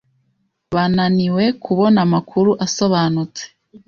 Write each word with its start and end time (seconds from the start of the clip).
Bananiwe 0.73 1.43
kubona 1.63 1.99
amakuru 2.05 2.51
asobanutse. 2.65 3.43